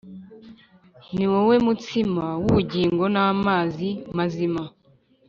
Niwowe 1.15 1.55
mutsima 1.65 2.25
w’ubugingo 2.41 3.03
n’amazi 3.13 3.89
mazima 4.17 4.63